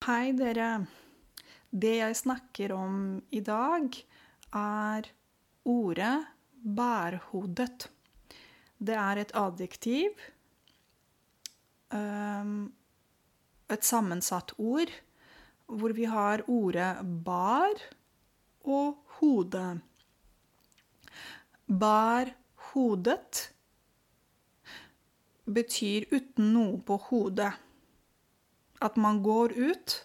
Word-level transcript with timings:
Hei, 0.00 0.30
dere. 0.32 0.86
Det 1.68 1.90
jeg 1.98 2.14
snakker 2.16 2.72
om 2.72 2.94
i 3.36 3.42
dag, 3.44 3.98
er 4.56 5.08
ordet 5.68 6.14
bærhodet. 6.78 7.84
Det 8.80 8.96
er 8.96 9.20
et 9.20 9.34
adjektiv. 9.36 10.24
Um, 11.92 12.72
et 13.68 13.84
sammensatt 13.84 14.56
ord 14.56 14.96
hvor 15.68 15.92
vi 15.92 16.08
har 16.08 16.46
ordet 16.48 17.04
bar 17.28 17.84
og 18.64 19.04
hode. 19.20 19.68
Bar 21.68 22.36
hodet 22.72 23.50
betyr 25.44 26.08
uten 26.08 26.54
noe 26.56 26.78
på 26.88 27.04
hodet. 27.10 27.58
At 28.80 28.96
man 28.96 29.22
går 29.22 29.52
ut 29.52 29.96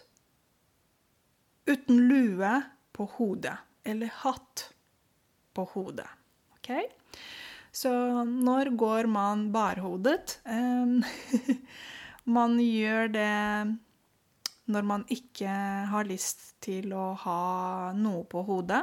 uten 1.66 2.02
lue 2.08 2.52
på 2.92 3.08
hodet, 3.16 3.56
eller 3.84 4.12
hatt 4.22 4.68
på 5.56 5.64
hodet. 5.72 6.08
OK? 6.58 6.70
Så 7.72 7.92
når 8.24 8.70
går 8.76 9.08
man 9.10 9.50
barhodet? 9.52 10.38
Man 12.26 12.56
gjør 12.58 13.10
det 13.14 13.76
når 14.66 14.82
man 14.82 15.04
ikke 15.14 15.50
har 15.92 16.08
lyst 16.08 16.56
til 16.64 16.90
å 16.90 17.12
ha 17.22 17.92
noe 17.94 18.24
på 18.26 18.42
hodet. 18.48 18.80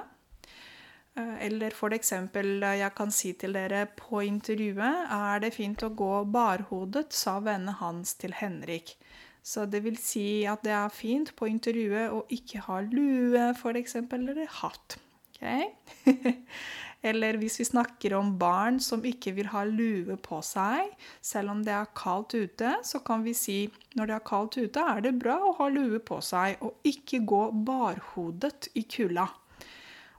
Eller 1.20 1.76
for 1.76 1.94
eksempel, 1.94 2.64
jeg 2.64 2.94
kan 2.96 3.12
si 3.12 3.34
til 3.38 3.58
dere 3.58 3.84
på 3.98 4.24
intervjuet 4.26 5.12
er 5.12 5.44
det 5.44 5.52
fint 5.58 5.84
å 5.84 5.92
gå 5.92 6.24
barhodet, 6.32 7.12
sa 7.14 7.36
vennen 7.44 7.76
hans 7.82 8.16
til 8.22 8.34
Henrik. 8.40 8.96
Så 9.44 9.66
det 9.68 9.84
vil 9.84 9.98
si 10.00 10.46
at 10.48 10.64
det 10.64 10.72
er 10.72 10.94
fint 10.94 11.34
på 11.36 11.50
intervjuet 11.52 12.14
å 12.16 12.24
ikke 12.32 12.64
ha 12.70 12.80
lue, 12.88 13.50
eksempel, 13.76 14.30
eller 14.32 14.48
hatt. 14.62 14.96
Okay? 15.34 15.68
eller 17.10 17.36
hvis 17.42 17.60
vi 17.60 17.66
snakker 17.68 18.16
om 18.16 18.32
barn 18.40 18.80
som 18.80 19.04
ikke 19.04 19.34
vil 19.36 19.50
ha 19.52 19.66
lue 19.68 20.16
på 20.24 20.40
seg, 20.48 20.94
selv 21.20 21.52
om 21.52 21.64
det 21.66 21.74
er 21.76 21.92
kaldt 21.98 22.38
ute, 22.38 22.78
så 22.88 23.04
kan 23.04 23.26
vi 23.28 23.36
si 23.36 23.58
når 24.00 24.10
det 24.10 24.16
er 24.16 24.28
kaldt 24.32 24.58
ute, 24.62 24.80
er 24.80 25.04
det 25.04 25.18
bra 25.20 25.36
å 25.44 25.56
ha 25.60 25.68
lue 25.74 26.00
på 26.00 26.22
seg 26.24 26.64
og 26.64 26.88
ikke 26.88 27.20
gå 27.28 27.44
barhodet 27.68 28.72
i 28.80 28.86
kulda. 28.88 29.28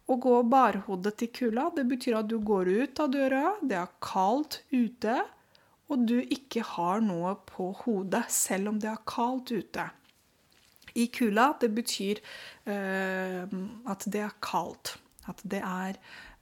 Å 0.05 0.19
gå 0.21 0.35
barhodet 0.53 1.25
i 1.25 1.31
kulda, 1.33 1.71
det 1.73 1.87
betyr 1.89 2.19
at 2.19 2.29
du 2.29 2.37
går 2.45 2.69
ut 2.69 3.01
av 3.01 3.09
døra, 3.15 3.55
det 3.65 3.81
er 3.81 3.97
kaldt 4.05 4.61
ute, 4.69 5.23
og 5.93 6.07
du 6.09 6.17
ikke 6.23 6.65
har 6.65 7.03
noe 7.05 7.35
på 7.49 7.71
hodet, 7.85 8.25
selv 8.33 8.73
om 8.73 8.81
det 8.81 8.91
er 8.91 9.05
kaldt 9.09 9.53
ute. 9.53 9.89
I 10.95 11.09
kula, 11.13 11.51
det 11.61 11.73
betyr 11.75 12.21
uh, 12.71 13.55
at 13.91 14.07
det 14.07 14.23
er 14.25 14.37
kaldt. 14.45 14.95
At 15.29 15.41
det 15.51 15.61
er 15.65 15.99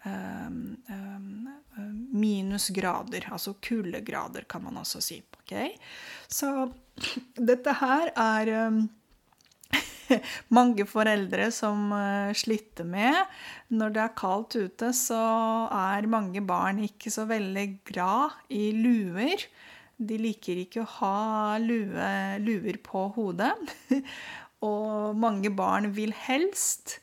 uh, 0.06 0.50
uh, 0.92 1.92
minusgrader, 2.12 3.28
altså 3.32 3.54
kuldegrader, 3.64 4.46
kan 4.48 4.64
man 4.66 4.80
også 4.82 5.00
si. 5.04 5.22
Okay? 5.42 5.72
Så 6.28 6.70
dette 7.50 7.78
her 7.80 8.12
er 8.12 8.52
um, 8.68 8.84
mange 10.56 10.86
foreldre 10.89 11.48
som 11.55 11.91
uh, 11.95 12.33
sliter 12.36 12.86
med. 12.89 13.17
Når 13.75 13.95
det 13.95 14.03
er 14.05 14.17
kaldt 14.19 14.56
ute, 14.59 14.92
så 14.97 15.22
er 15.69 16.11
mange 16.11 16.42
barn 16.47 16.83
ikke 16.84 17.12
så 17.12 17.27
veldig 17.31 17.67
glad 17.89 18.39
i 18.53 18.70
luer. 18.77 19.47
De 20.03 20.19
liker 20.19 20.64
ikke 20.64 20.83
å 20.83 20.92
ha 20.98 21.59
lue, 21.62 22.12
luer 22.42 22.78
på 22.83 23.06
hodet. 23.17 23.55
Og 24.67 25.19
mange 25.19 25.50
barn 25.55 25.91
vil 25.94 26.14
helst 26.27 27.00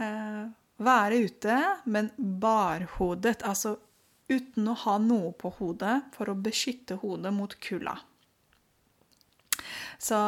uh, 0.00 0.46
være 0.84 1.24
ute, 1.28 1.58
men 1.88 2.10
barhodet, 2.18 3.40
altså 3.44 3.76
uten 4.28 4.68
å 4.72 4.76
ha 4.84 4.96
noe 5.00 5.32
på 5.36 5.52
hodet 5.58 6.00
for 6.14 6.32
å 6.32 6.38
beskytte 6.38 6.98
hodet 7.02 7.32
mot 7.36 7.56
kulda. 7.60 7.98
Så 10.04 10.18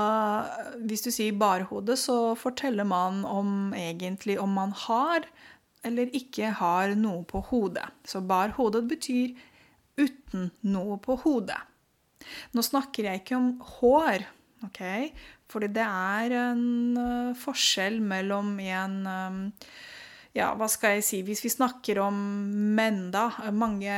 hvis 0.88 1.04
du 1.04 1.10
sier 1.12 1.37
barhode, 1.37 1.98
så 2.00 2.32
forteller 2.38 2.87
man 2.88 3.25
om 3.28 3.75
egentlig 3.76 4.38
om 4.41 4.54
man 4.56 4.72
har 4.87 5.26
eller 5.87 6.10
ikke 6.16 6.50
har 6.59 6.94
noe 6.98 7.22
på 7.28 7.42
hodet. 7.50 7.87
Så 8.09 8.22
barhodet 8.25 8.87
betyr 8.91 9.37
uten 10.00 10.50
noe 10.66 10.98
på 11.03 11.19
hodet. 11.22 11.60
Nå 12.56 12.64
snakker 12.64 13.06
jeg 13.06 13.22
ikke 13.22 13.38
om 13.38 13.50
hår, 13.76 14.25
ok? 14.66 14.81
Fordi 15.53 15.69
det 15.76 15.84
er 15.84 16.34
en 16.41 16.64
uh, 16.98 17.37
forskjell 17.38 18.00
mellom 18.03 18.56
en 18.64 18.97
um, 19.06 19.44
ja, 20.37 20.50
hva 20.58 20.66
skal 20.69 20.98
jeg 20.98 21.04
si 21.06 21.19
Hvis 21.25 21.41
vi 21.47 21.48
snakker 21.53 22.00
om 22.03 22.16
menn, 22.76 23.06
da 23.14 23.31
Mange, 23.56 23.94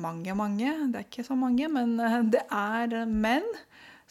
mange, 0.00 0.36
mange. 0.38 0.70
Det 0.92 1.00
er 1.00 1.08
ikke 1.08 1.26
så 1.26 1.36
mange, 1.36 1.68
men 1.72 1.98
uh, 2.00 2.22
det 2.22 2.44
er 2.46 3.02
menn 3.10 3.48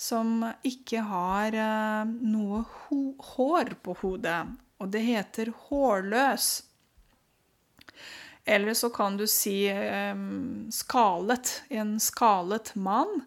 som 0.04 0.44
ikke 0.68 1.06
har 1.08 1.56
uh, 1.56 2.04
noe 2.08 2.64
hår 3.34 3.76
på 3.86 3.96
hodet. 4.02 4.42
Og 4.84 4.92
det 4.92 5.04
heter 5.06 5.54
hårløs. 5.68 6.50
Eller 8.44 8.76
så 8.76 8.90
kan 8.92 9.16
du 9.18 9.24
si 9.32 9.72
um, 9.72 10.68
skalet. 10.74 11.62
En 11.72 11.96
skalet 12.04 12.74
mann 12.76 13.22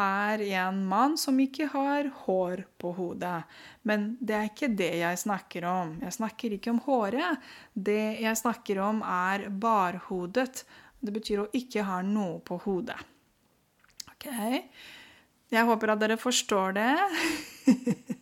er 0.00 0.40
en 0.56 0.78
mann 0.88 1.18
som 1.20 1.36
ikke 1.40 1.68
har 1.74 2.08
hår 2.24 2.64
på 2.80 2.94
hodet. 2.96 3.42
Men 3.84 4.14
det 4.20 4.38
er 4.38 4.48
ikke 4.48 4.70
det 4.72 4.92
jeg 5.02 5.20
snakker 5.20 5.66
om. 5.68 5.98
Jeg 6.00 6.16
snakker 6.16 6.56
ikke 6.56 6.72
om 6.72 6.80
håret. 6.86 7.44
Det 7.74 8.22
jeg 8.22 8.40
snakker 8.40 8.80
om, 8.80 9.02
er 9.04 9.50
barhodet. 9.50 10.64
Det 11.02 11.12
betyr 11.12 11.44
å 11.44 11.50
ikke 11.52 11.84
ha 11.84 12.00
noe 12.06 12.40
på 12.40 12.56
hodet. 12.64 12.96
Okay? 14.14 14.64
Jeg 15.52 15.68
håper 15.68 15.92
at 15.92 16.00
dere 16.00 16.20
forstår 16.20 16.78
det. 16.80 16.92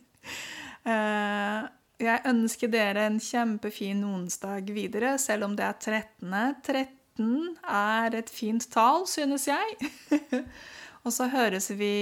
Eh, 0.81 1.65
jeg 2.01 2.25
ønsker 2.25 2.69
dere 2.73 3.03
en 3.05 3.19
kjempefin 3.21 3.99
onsdag 4.01 4.71
videre, 4.73 5.11
selv 5.21 5.45
om 5.45 5.53
det 5.53 5.67
er 5.67 5.75
13. 5.77 6.31
13 6.65 7.57
er 7.69 8.17
et 8.17 8.31
fint 8.33 8.65
tall, 8.73 9.05
synes 9.05 9.45
jeg. 9.45 9.91
Og 11.05 11.13
så 11.13 11.27
høres 11.29 11.69
vi 11.77 11.93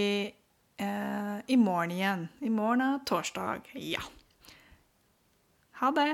eh, 0.80 1.38
i 1.48 1.60
morgen 1.60 1.92
igjen. 1.92 2.30
I 2.40 2.54
morgen 2.56 2.86
er 2.88 3.04
torsdag. 3.04 3.68
Ja. 3.76 4.04
Ha 5.84 5.92
det. 6.00 6.14